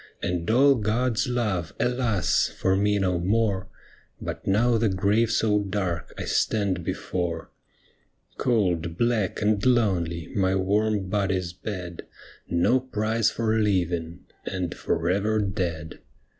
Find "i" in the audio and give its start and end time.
6.17-6.25